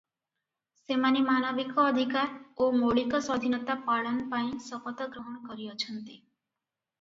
[0.83, 6.19] ସେମାନେ ମାନବିକ ଅଧିକାର ଓ ମୌଳିକ ସ୍ୱାଧୀନତା ପାଳନ ପାଇଁ ଶପଥ ଗ୍ରହଣ କରିଅଛନ୍ତି।